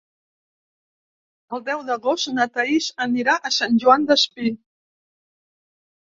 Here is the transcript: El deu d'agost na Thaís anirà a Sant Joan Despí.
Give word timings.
El 1.57 1.59
deu 1.67 1.83
d'agost 1.89 2.29
na 2.37 2.47
Thaís 2.55 2.87
anirà 3.05 3.35
a 3.49 3.51
Sant 3.59 3.77
Joan 3.83 4.07
Despí. 4.13 4.49